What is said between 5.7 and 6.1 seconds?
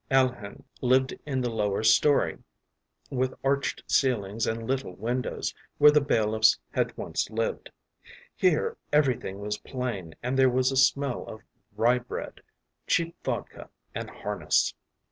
where the